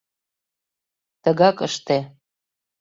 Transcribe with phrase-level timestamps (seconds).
[1.23, 1.99] Тыгак ыште.